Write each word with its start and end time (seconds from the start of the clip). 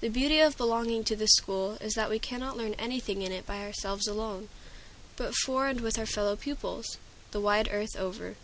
The 0.00 0.10
beauty 0.10 0.38
of 0.38 0.56
belonging 0.56 1.02
to 1.06 1.16
this 1.16 1.34
school 1.34 1.76
is 1.80 1.94
that 1.94 2.08
we 2.08 2.20
cannot 2.20 2.56
learn 2.56 2.74
anything 2.74 3.22
in 3.22 3.32
it 3.32 3.44
by 3.44 3.62
ourselves 3.64 4.06
alone, 4.06 4.48
but 5.16 5.34
for 5.34 5.66
and 5.66 5.80
with 5.80 5.98
our 5.98 6.06
fellow 6.06 6.36
pupils, 6.36 6.98
the 7.32 7.40
wide 7.40 7.68
earth 7.72 7.96
over. 7.96 8.36